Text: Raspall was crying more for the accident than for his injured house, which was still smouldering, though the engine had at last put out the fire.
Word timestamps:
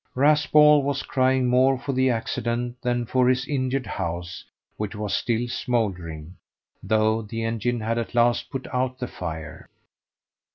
Raspall 0.15 0.81
was 0.81 1.03
crying 1.03 1.47
more 1.47 1.77
for 1.77 1.93
the 1.93 2.09
accident 2.09 2.77
than 2.81 3.05
for 3.05 3.29
his 3.29 3.47
injured 3.47 3.85
house, 3.85 4.43
which 4.75 4.95
was 4.95 5.13
still 5.13 5.47
smouldering, 5.47 6.37
though 6.81 7.21
the 7.21 7.43
engine 7.43 7.81
had 7.81 7.99
at 7.99 8.15
last 8.15 8.49
put 8.49 8.65
out 8.73 8.97
the 8.97 9.07
fire. 9.07 9.69